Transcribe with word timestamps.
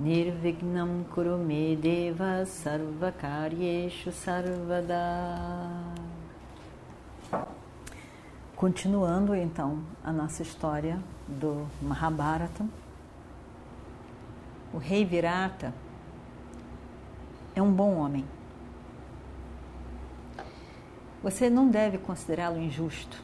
Nirvignam 0.00 1.04
Kurume 1.12 1.76
Deva 1.76 2.46
Sarvakaryeshu 2.46 4.10
Sarvada 4.10 4.96
Continuando 8.56 9.34
então 9.34 9.82
a 10.02 10.10
nossa 10.10 10.40
história 10.40 10.98
do 11.28 11.66
Mahabharata, 11.82 12.66
o 14.72 14.78
rei 14.78 15.04
Virata 15.04 15.74
é 17.54 17.60
um 17.60 17.70
bom 17.70 17.96
homem. 17.96 18.24
Você 21.22 21.50
não 21.50 21.68
deve 21.68 21.98
considerá-lo 21.98 22.58
injusto. 22.58 23.22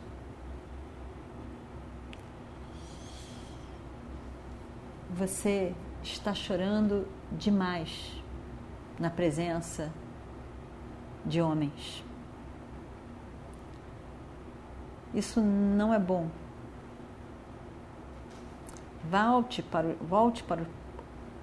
Você 5.16 5.74
está 6.12 6.34
chorando 6.34 7.06
demais 7.33 8.23
na 8.98 9.10
presença 9.10 9.93
de 11.24 11.40
homens. 11.40 12.04
Isso 15.12 15.40
não 15.40 15.93
é 15.93 15.99
bom. 15.99 16.29
Volte 19.10 19.62
para, 19.62 19.95
volte 20.01 20.43
para, 20.43 20.62
o, 20.62 20.66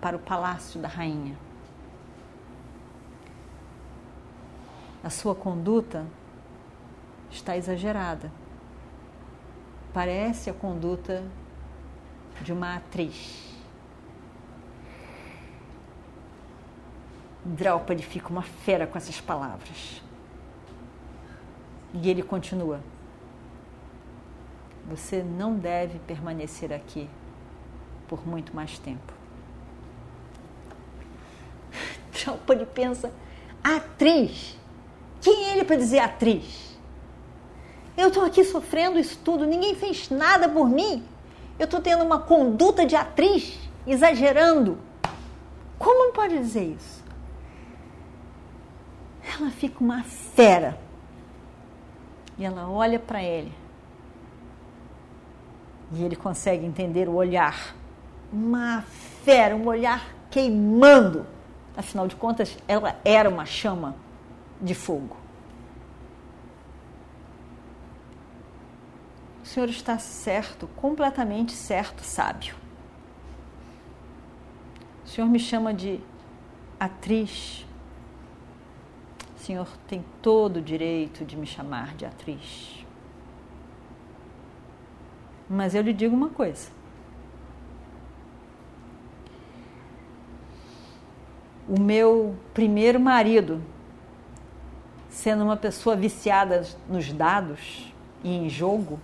para 0.02 0.18
o 0.18 0.20
palácio 0.20 0.80
da 0.80 0.88
rainha. 0.88 1.38
A 5.04 5.10
sua 5.10 5.36
conduta 5.36 6.06
está 7.30 7.58
exagerada. 7.58 8.32
Parece 9.94 10.50
a 10.50 10.54
conduta 10.54 11.24
de 12.42 12.54
uma 12.54 12.76
atriz. 12.76 13.53
Draupadi 17.46 18.04
fica 18.04 18.30
uma 18.30 18.42
fera 18.42 18.88
com 18.88 18.98
essas 18.98 19.20
palavras. 19.20 20.02
E 21.94 22.10
ele 22.10 22.24
continua: 22.24 22.80
Você 24.90 25.22
não 25.22 25.56
deve 25.56 26.00
permanecer 26.00 26.72
aqui 26.72 27.10
por 28.08 28.28
muito 28.28 28.56
mais 28.56 28.80
tempo. 28.80 29.14
Draupadi 32.14 32.66
pensa: 32.66 33.12
Atriz? 33.64 34.58
Quem 35.22 35.46
é 35.46 35.52
ele 35.54 35.64
para 35.64 35.78
dizer 35.78 36.00
atriz? 36.00 36.78
Eu 37.96 38.10
estou 38.10 38.26
aqui 38.26 38.44
sofrendo 38.44 39.00
isso 39.00 39.18
tudo, 39.24 39.46
ninguém 39.46 39.74
fez 39.74 40.10
nada 40.10 40.50
por 40.50 40.70
mim. 40.70 41.02
Eu 41.58 41.64
estou 41.64 41.80
tendo 41.80 42.04
uma 42.04 42.20
conduta 42.20 42.86
de 42.86 42.96
atriz, 42.96 43.58
exagerando. 43.88 44.78
Como 45.80 46.12
pode 46.12 46.38
dizer 46.38 46.76
isso? 46.78 47.03
Ela 49.40 49.50
fica 49.52 49.84
uma 49.84 50.04
fera. 50.04 50.78
E 52.38 52.46
ela 52.46 52.70
olha 52.70 53.00
para 53.00 53.22
ele. 53.24 53.54
E 55.92 56.04
ele 56.04 56.16
consegue 56.16 56.66
entender 56.66 57.08
o 57.08 57.14
olhar. 57.14 57.76
Uma 58.32 58.84
fera, 59.24 59.56
um 59.56 59.68
olhar 59.68 60.14
queimando. 60.30 61.26
Afinal 61.76 62.08
de 62.08 62.16
contas, 62.16 62.58
ela 62.68 63.00
era 63.04 63.30
uma 63.30 63.46
chama 63.46 63.96
de 64.62 64.74
fogo. 64.74 65.18
O 69.44 69.46
senhor 69.46 69.70
está 69.70 70.00
certo, 70.00 70.68
completamente 70.76 71.52
certo, 71.52 72.02
sábio. 72.02 72.56
O 75.06 75.08
senhor 75.08 75.28
me 75.28 75.38
chama 75.38 75.74
de 75.74 76.00
atriz. 76.80 77.66
O 79.44 79.46
senhor 79.46 79.68
tem 79.90 80.06
todo 80.22 80.56
o 80.56 80.62
direito 80.62 81.26
de 81.26 81.36
me 81.36 81.46
chamar 81.46 81.96
de 81.96 82.06
atriz. 82.06 82.86
Mas 85.50 85.76
eu 85.76 85.82
lhe 85.82 85.92
digo 85.92 86.16
uma 86.16 86.30
coisa. 86.30 86.70
O 91.68 91.78
meu 91.78 92.38
primeiro 92.54 93.02
marido, 93.02 93.62
sendo 95.10 95.44
uma 95.44 95.58
pessoa 95.58 95.94
viciada 95.94 96.66
nos 96.88 97.12
dados 97.12 97.94
e 98.24 98.30
em 98.30 98.48
jogo, 98.48 98.98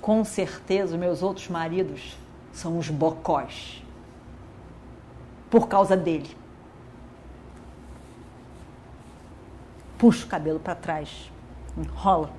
com 0.00 0.24
certeza 0.24 0.96
meus 0.96 1.20
outros 1.20 1.48
maridos 1.48 2.16
são 2.52 2.78
os 2.78 2.88
bocós. 2.88 3.82
Por 5.50 5.66
causa 5.66 5.96
dele. 5.96 6.38
Puxa 10.00 10.24
o 10.24 10.28
cabelo 10.28 10.58
para 10.58 10.74
trás, 10.74 11.30
enrola 11.76 12.32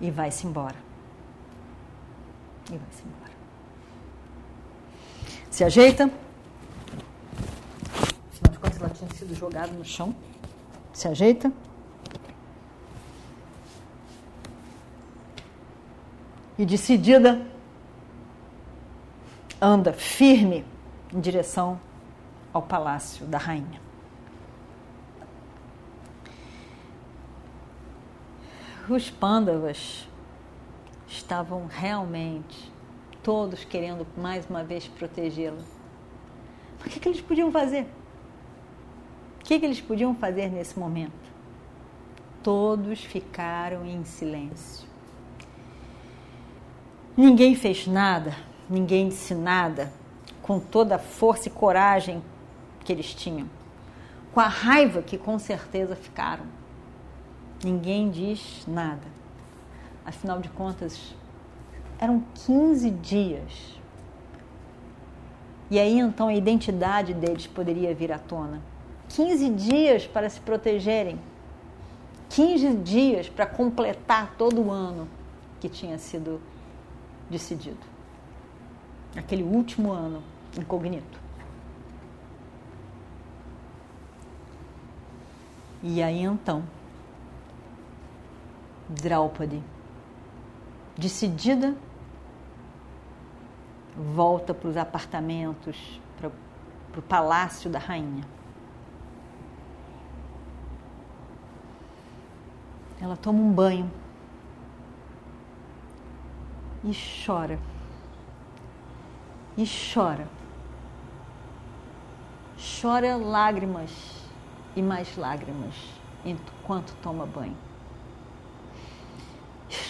e 0.00 0.10
vai-se 0.10 0.46
embora. 0.46 0.76
E 2.72 2.78
vai-se 2.78 3.02
embora. 3.02 3.32
Se 5.50 5.64
ajeita. 5.64 6.04
Afinal 8.32 8.52
de 8.52 8.58
contas, 8.58 8.80
ela 8.80 8.90
tinha 8.90 9.10
sido 9.10 9.34
jogada 9.34 9.72
no 9.72 9.84
chão. 9.84 10.14
Se 10.92 11.08
ajeita. 11.08 11.52
e 16.58 16.64
decidida, 16.64 17.44
anda 19.60 19.92
firme 19.92 20.64
em 21.12 21.20
direção 21.20 21.80
ao 22.52 22.62
palácio 22.62 23.26
da 23.26 23.38
rainha. 23.38 23.83
Os 28.86 29.08
pândavas 29.08 30.06
estavam 31.08 31.66
realmente 31.66 32.70
todos 33.22 33.64
querendo 33.64 34.06
mais 34.14 34.46
uma 34.48 34.62
vez 34.62 34.86
protegê-la. 34.86 35.62
O 36.78 36.90
que, 36.90 37.00
que 37.00 37.08
eles 37.08 37.22
podiam 37.22 37.50
fazer? 37.50 37.86
O 39.40 39.44
que, 39.44 39.58
que 39.58 39.64
eles 39.64 39.80
podiam 39.80 40.14
fazer 40.14 40.50
nesse 40.50 40.78
momento? 40.78 41.12
Todos 42.42 43.02
ficaram 43.02 43.86
em 43.86 44.04
silêncio. 44.04 44.86
Ninguém 47.16 47.54
fez 47.54 47.86
nada, 47.86 48.36
ninguém 48.68 49.08
disse 49.08 49.34
nada, 49.34 49.90
com 50.42 50.60
toda 50.60 50.96
a 50.96 50.98
força 50.98 51.48
e 51.48 51.50
coragem 51.50 52.22
que 52.84 52.92
eles 52.92 53.14
tinham, 53.14 53.48
com 54.34 54.40
a 54.40 54.48
raiva 54.48 55.00
que 55.00 55.16
com 55.16 55.38
certeza 55.38 55.96
ficaram. 55.96 56.44
Ninguém 57.64 58.10
diz 58.10 58.64
nada. 58.68 59.08
Afinal 60.04 60.38
de 60.38 60.50
contas, 60.50 61.14
eram 61.98 62.22
15 62.46 62.90
dias. 62.90 63.80
E 65.70 65.78
aí 65.78 65.98
então 65.98 66.28
a 66.28 66.34
identidade 66.34 67.14
deles 67.14 67.46
poderia 67.46 67.94
vir 67.94 68.12
à 68.12 68.18
tona. 68.18 68.60
15 69.08 69.48
dias 69.50 70.06
para 70.06 70.28
se 70.28 70.38
protegerem. 70.40 71.18
15 72.28 72.74
dias 72.76 73.28
para 73.30 73.46
completar 73.46 74.34
todo 74.36 74.60
o 74.60 74.70
ano 74.70 75.08
que 75.58 75.68
tinha 75.68 75.96
sido 75.98 76.42
decidido. 77.30 77.78
Aquele 79.16 79.42
último 79.42 79.90
ano 79.90 80.22
incognito. 80.58 81.18
E 85.82 86.02
aí 86.02 86.22
então, 86.22 86.62
Draupadi, 88.88 89.62
decidida, 90.96 91.74
volta 93.96 94.52
para 94.52 94.68
os 94.68 94.76
apartamentos, 94.76 96.00
para, 96.16 96.30
para 96.90 97.00
o 97.00 97.02
palácio 97.02 97.70
da 97.70 97.78
rainha. 97.78 98.24
Ela 103.00 103.16
toma 103.16 103.38
um 103.38 103.52
banho 103.52 103.90
e 106.82 106.92
chora. 107.24 107.58
E 109.56 109.64
chora. 109.66 110.28
chora 112.80 113.16
lágrimas 113.16 113.90
e 114.76 114.82
mais 114.82 115.16
lágrimas 115.16 115.74
enquanto 116.24 116.94
toma 117.02 117.26
banho. 117.26 117.56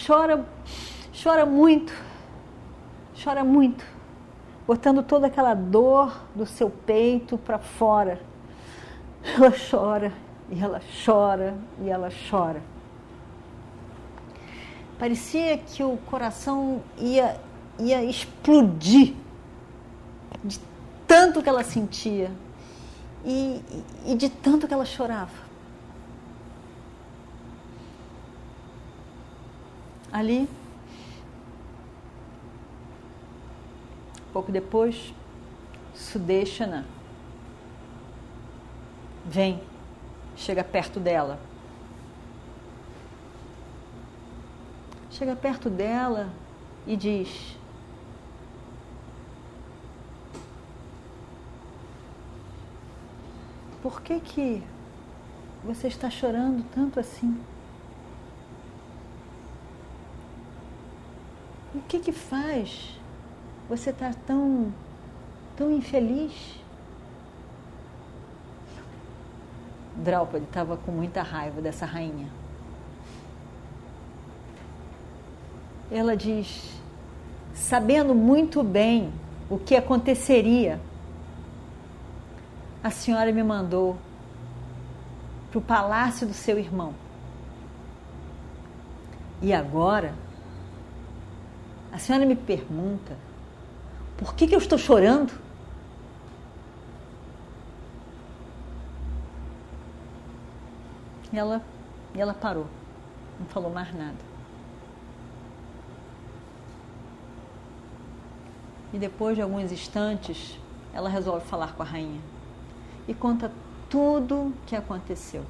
Chora, 0.05 0.45
chora 1.11 1.47
muito, 1.47 1.91
chora 3.23 3.43
muito, 3.43 3.83
botando 4.67 5.01
toda 5.01 5.25
aquela 5.25 5.55
dor 5.55 6.15
do 6.35 6.45
seu 6.45 6.69
peito 6.69 7.39
para 7.39 7.57
fora. 7.57 8.21
Ela 9.23 9.51
chora, 9.51 10.13
e 10.51 10.61
ela 10.61 10.79
chora, 11.03 11.55
e 11.81 11.89
ela 11.89 12.09
chora. 12.29 12.61
Parecia 14.99 15.57
que 15.57 15.83
o 15.83 15.97
coração 16.05 16.83
ia, 16.99 17.39
ia 17.79 18.03
explodir 18.03 19.15
de 20.43 20.59
tanto 21.07 21.41
que 21.41 21.49
ela 21.49 21.63
sentia 21.63 22.31
e, 23.25 23.59
e 24.05 24.13
de 24.13 24.29
tanto 24.29 24.67
que 24.67 24.73
ela 24.73 24.85
chorava. 24.85 25.44
Ali, 30.15 30.47
pouco 34.31 34.49
depois, 34.49 35.13
Sudeshana 35.93 36.85
vem, 39.25 39.61
chega 40.37 40.63
perto 40.63 41.01
dela. 41.01 41.37
Chega 45.11 45.35
perto 45.35 45.69
dela 45.69 46.29
e 46.87 46.95
diz: 46.95 47.57
Por 53.81 53.99
que 53.99 54.21
que 54.21 54.63
você 55.61 55.89
está 55.89 56.09
chorando 56.09 56.63
tanto 56.73 57.01
assim? 57.01 57.37
O 61.75 61.81
que 61.81 61.99
que 61.99 62.11
faz 62.11 62.97
você 63.67 63.89
estar 63.89 64.13
tá 64.13 64.19
tão 64.25 64.73
tão 65.57 65.71
infeliz? 65.71 66.33
Draupadi 69.97 70.45
estava 70.45 70.77
com 70.77 70.91
muita 70.91 71.21
raiva 71.21 71.61
dessa 71.61 71.85
rainha. 71.85 72.27
Ela 75.91 76.15
diz, 76.15 76.71
sabendo 77.53 78.15
muito 78.15 78.63
bem 78.63 79.11
o 79.49 79.57
que 79.57 79.75
aconteceria 79.75 80.79
a 82.85 82.91
senhora 82.91 83.31
me 83.31 83.41
mandou 83.41 83.97
para 85.49 85.57
o 85.57 85.61
palácio 85.61 86.27
do 86.27 86.35
seu 86.35 86.59
irmão. 86.59 86.93
E 89.41 89.51
agora, 89.51 90.13
a 91.95 91.97
senhora 91.97 92.25
me 92.25 92.35
pergunta 92.35 93.15
por 94.17 94.35
que, 94.35 94.47
que 94.47 94.53
eu 94.53 94.59
estou 94.59 94.77
chorando? 94.77 95.31
E 101.31 101.37
ela, 101.37 101.61
e 102.13 102.19
ela 102.19 102.33
parou, 102.33 102.67
não 103.39 103.45
falou 103.47 103.71
mais 103.71 103.93
nada. 103.95 104.17
E 108.93 108.97
depois 108.97 109.37
de 109.37 109.41
alguns 109.41 109.71
instantes, 109.71 110.59
ela 110.93 111.07
resolve 111.07 111.45
falar 111.45 111.75
com 111.75 111.83
a 111.83 111.85
rainha 111.85 112.21
e 113.07 113.13
conta 113.13 113.49
tudo 113.89 114.53
que 114.67 114.75
aconteceu. 114.75 115.45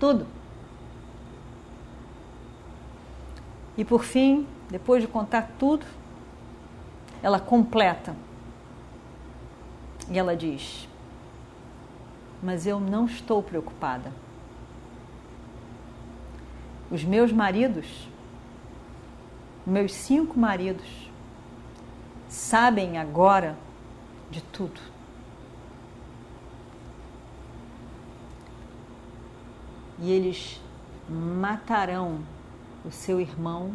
Tudo. 0.00 0.26
E 3.76 3.84
por 3.84 4.02
fim, 4.02 4.44
depois 4.68 5.02
de 5.02 5.08
contar 5.08 5.50
tudo, 5.58 5.86
ela 7.22 7.40
completa. 7.40 8.14
E 10.10 10.18
ela 10.18 10.36
diz: 10.36 10.88
Mas 12.42 12.66
eu 12.66 12.78
não 12.78 13.06
estou 13.06 13.42
preocupada. 13.42 14.12
Os 16.90 17.04
meus 17.04 17.32
maridos, 17.32 18.08
meus 19.66 19.92
cinco 19.92 20.38
maridos, 20.38 21.10
sabem 22.28 22.98
agora 22.98 23.56
de 24.30 24.42
tudo. 24.42 24.80
e 30.00 30.12
eles 30.12 30.60
matarão 31.08 32.20
o 32.84 32.90
seu 32.90 33.20
irmão 33.20 33.72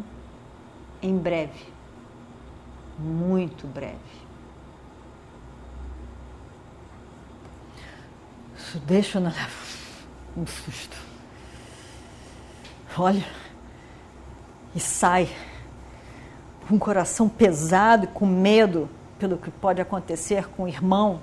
em 1.04 1.18
breve, 1.18 1.66
muito 2.98 3.66
breve. 3.66 3.98
Deixa 8.86 9.20
na 9.20 9.30
um 10.34 10.46
susto. 10.46 10.96
Olha, 12.96 13.24
e 14.74 14.80
sai 14.80 15.28
com 16.66 16.76
o 16.76 16.78
coração 16.78 17.28
pesado 17.28 18.04
e 18.04 18.08
com 18.08 18.24
medo 18.24 18.88
pelo 19.18 19.36
que 19.36 19.50
pode 19.50 19.82
acontecer 19.82 20.48
com 20.48 20.62
o 20.64 20.68
irmão. 20.68 21.20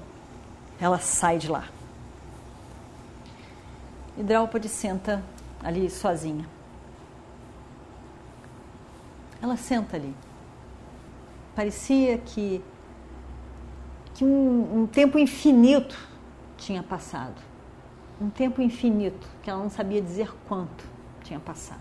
Ela 0.80 1.00
sai 1.00 1.39
de 1.39 1.50
lá. 1.50 1.66
E 4.16 4.22
Draupadi 4.22 4.69
senta 4.69 5.24
ali 5.63 5.89
sozinha. 5.89 6.61
Ela 9.42 9.58
senta 9.58 9.98
ali. 9.98 10.14
Parecia 11.56 12.18
que, 12.18 12.64
que 14.14 14.24
um, 14.24 14.82
um 14.82 14.88
tempo 14.88 15.18
infinito 15.18 15.98
tinha 16.58 16.84
passado. 16.84 17.42
Um 18.22 18.30
tempo 18.30 18.62
infinito, 18.62 19.28
que 19.42 19.50
ela 19.50 19.60
não 19.60 19.70
sabia 19.70 20.02
dizer 20.02 20.32
quanto 20.48 20.86
tinha 21.24 21.40
passado. 21.40 21.80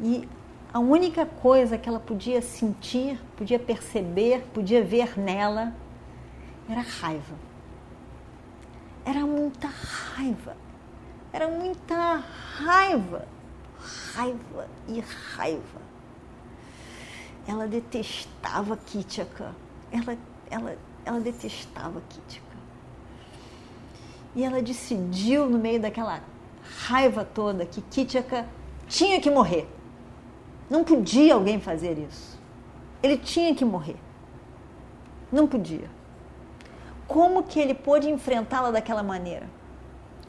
E 0.00 0.28
a 0.72 0.78
única 0.78 1.24
coisa 1.24 1.78
que 1.78 1.88
ela 1.88 1.98
podia 1.98 2.42
sentir, 2.42 3.18
podia 3.36 3.58
perceber, 3.58 4.42
podia 4.52 4.84
ver 4.84 5.18
nela 5.18 5.74
era 6.68 6.82
raiva 6.82 7.48
era 9.08 9.20
muita 9.20 9.68
raiva. 9.68 10.54
Era 11.32 11.48
muita 11.48 12.22
raiva. 12.58 13.26
Raiva 13.78 14.68
e 14.86 15.00
raiva. 15.00 15.80
Ela 17.46 17.66
detestava 17.66 18.76
Kitchaka. 18.76 19.54
Ela, 19.90 20.18
ela, 20.50 20.76
ela 21.04 21.20
detestava 21.20 22.02
Kitchaka. 22.08 22.46
E 24.34 24.44
ela 24.44 24.60
decidiu, 24.60 25.48
no 25.48 25.58
meio 25.58 25.80
daquela 25.80 26.20
raiva 26.86 27.24
toda, 27.24 27.64
que 27.64 27.80
Kitchaka 27.80 28.46
tinha 28.86 29.20
que 29.20 29.30
morrer. 29.30 29.68
Não 30.68 30.84
podia 30.84 31.34
alguém 31.34 31.60
fazer 31.60 31.98
isso. 31.98 32.38
Ele 33.02 33.16
tinha 33.16 33.54
que 33.54 33.64
morrer. 33.64 33.96
Não 35.32 35.46
podia 35.46 35.88
como 37.08 37.42
que 37.42 37.58
ele 37.58 37.72
pôde 37.72 38.10
enfrentá-la 38.10 38.70
daquela 38.70 39.02
maneira? 39.02 39.48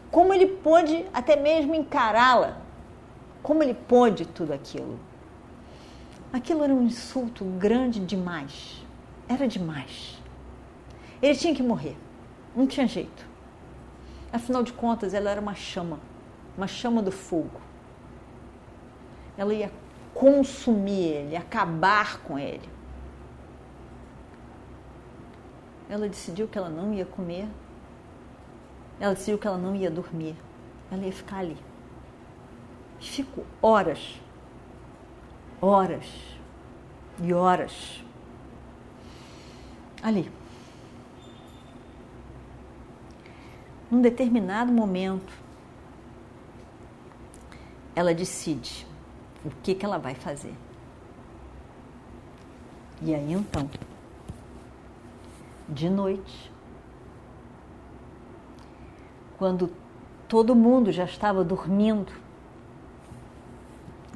Como 0.10 0.34
ele 0.34 0.48
pôde 0.48 1.06
até 1.14 1.36
mesmo 1.36 1.76
encará-la? 1.76 2.58
Como 3.42 3.64
ele 3.64 3.74
pôde 3.74 4.26
tudo 4.26 4.54
aquilo? 4.54 5.00
Aquilo 6.32 6.64
era 6.64 6.74
um 6.74 6.84
insulto 6.84 7.44
grande 7.44 8.00
demais. 8.00 8.86
Era 9.28 9.48
demais. 9.48 10.22
Ele 11.22 11.36
tinha 11.36 11.56
que 11.56 11.64
morrer. 11.64 11.98
Não 12.56 12.68
tinha 12.68 12.88
jeito. 12.88 13.28
Afinal 14.32 14.64
de 14.64 14.74
contas, 14.74 15.14
ela 15.14 15.30
era 15.30 15.42
uma 15.42 15.56
chama 15.56 16.00
uma 16.60 16.68
chama 16.68 17.02
do 17.02 17.12
fogo. 17.12 17.62
Ela 19.38 19.54
ia 19.54 19.72
consumir 20.14 21.06
ele, 21.06 21.36
acabar 21.38 22.20
com 22.22 22.38
ele. 22.38 22.70
Ela 25.90 26.10
decidiu 26.10 26.48
que 26.48 26.58
ela 26.58 26.70
não 26.70 26.94
ia 26.94 27.06
comer. 27.06 27.48
Ela 29.00 29.14
decidiu 29.14 29.38
que 29.38 29.48
ela 29.48 29.58
não 29.58 29.74
ia 29.74 29.90
dormir. 29.90 30.36
Ela 30.92 31.06
ia 31.06 31.14
ficar 31.14 31.38
ali. 31.38 31.58
Fico 33.00 33.46
horas, 33.62 34.20
horas 35.62 36.06
e 37.22 37.34
horas 37.34 38.04
ali. 40.02 40.32
Num 43.90 44.02
determinado 44.02 44.72
momento, 44.72 45.34
ela 47.96 48.14
decide 48.14 48.86
o 49.44 49.50
que, 49.64 49.74
que 49.74 49.86
ela 49.86 49.98
vai 49.98 50.14
fazer. 50.14 50.54
E 53.02 53.16
aí 53.16 53.32
então, 53.32 53.70
de 55.68 55.90
noite, 55.90 56.52
quando 59.38 59.72
todo 60.28 60.54
mundo 60.54 60.92
já 60.92 61.06
estava 61.06 61.44
dormindo, 61.44 62.12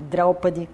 Draupadi 0.10 0.70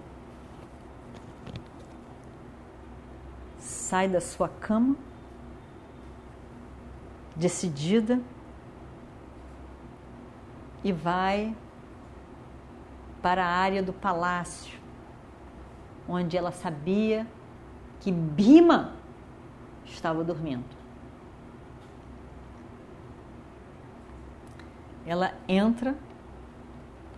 sai 3.90 4.08
da 4.08 4.20
sua 4.20 4.48
cama, 4.48 4.94
decidida, 7.34 8.20
e 10.84 10.92
vai 10.92 11.54
para 13.20 13.44
a 13.44 13.48
área 13.48 13.82
do 13.82 13.92
palácio, 13.92 14.78
onde 16.08 16.36
ela 16.36 16.52
sabia 16.52 17.26
que 18.00 18.10
Bima 18.10 18.94
estava 19.84 20.24
dormindo. 20.24 20.64
Ela 25.04 25.34
entra 25.48 25.96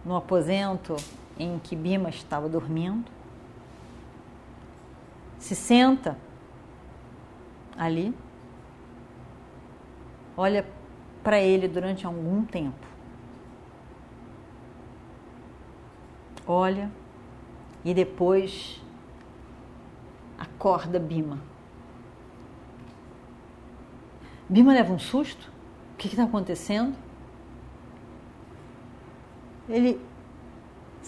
no 0.04 0.16
aposento 0.16 0.97
em 1.39 1.59
que 1.59 1.75
Bima 1.75 2.09
estava 2.09 2.49
dormindo, 2.49 3.11
se 5.39 5.57
senta 5.57 6.17
ali, 7.77 8.15
olha 10.37 10.67
para 11.23 11.41
ele 11.41 11.69
durante 11.69 12.07
algum 12.07 12.45
tempo. 12.45 12.87
Olha 16.47 16.91
e 17.85 17.95
depois 17.95 18.81
acorda 20.39 20.99
Bima. 20.99 21.39
Bima 24.49 24.73
leva 24.73 24.93
um 24.93 24.99
susto. 24.99 25.51
O 25.95 25.97
que 25.97 26.09
está 26.09 26.25
acontecendo? 26.25 26.97
Ele 29.69 30.01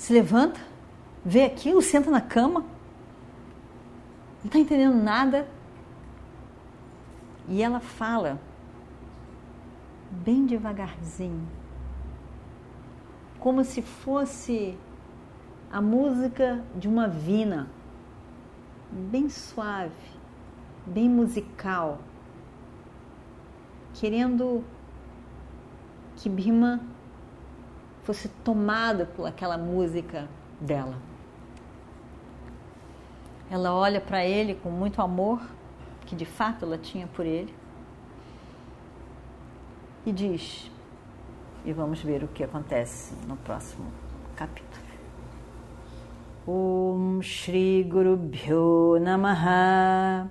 se 0.04 0.12
levanta, 0.12 0.60
vê 1.24 1.44
aquilo, 1.44 1.80
senta 1.80 2.10
na 2.10 2.20
cama, 2.20 2.60
não 2.60 4.44
está 4.44 4.58
entendendo 4.58 5.02
nada. 5.02 5.48
E 7.48 7.62
ela 7.62 7.80
fala, 7.80 8.38
bem 10.10 10.44
devagarzinho, 10.44 11.48
como 13.38 13.64
se 13.64 13.80
fosse 13.80 14.76
a 15.72 15.80
música 15.80 16.62
de 16.76 16.86
uma 16.86 17.08
vina, 17.08 17.66
bem 18.92 19.30
suave, 19.30 19.94
bem 20.84 21.08
musical, 21.08 21.98
querendo 23.94 24.62
que 26.16 26.28
Bima 26.28 26.93
fosse 28.04 28.28
tomada 28.28 29.04
por 29.04 29.26
aquela 29.26 29.58
música 29.58 30.28
dela. 30.60 30.96
Ela 33.50 33.74
olha 33.74 34.00
para 34.00 34.24
ele 34.24 34.54
com 34.54 34.70
muito 34.70 35.02
amor 35.02 35.40
que 36.06 36.14
de 36.14 36.24
fato 36.24 36.64
ela 36.64 36.78
tinha 36.78 37.06
por 37.06 37.26
ele, 37.26 37.54
e 40.06 40.12
diz, 40.12 40.70
e 41.64 41.72
vamos 41.72 42.02
ver 42.02 42.22
o 42.22 42.28
que 42.28 42.44
acontece 42.44 43.14
no 43.26 43.36
próximo 43.38 43.86
capítulo. 44.36 44.84
Om 46.46 47.22
Shri 47.22 47.82
Guru 47.84 48.18
Bhyo 48.18 48.98
Namaha 49.00 50.30